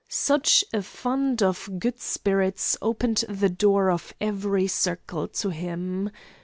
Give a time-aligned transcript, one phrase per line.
[0.09, 6.09] Such a fund of good spirits opened the door of every circle to him.